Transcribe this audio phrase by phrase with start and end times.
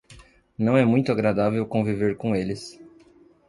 [0.57, 2.81] Não é muito agradável conviver com eles.